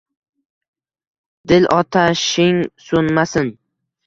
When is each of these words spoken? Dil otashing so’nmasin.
Dil 1.51 1.67
otashing 1.75 2.59
so’nmasin. 2.89 3.55